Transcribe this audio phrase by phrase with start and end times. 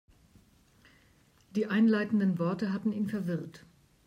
[1.51, 3.67] Die einleitenden Worte hatten ihn verwirrt.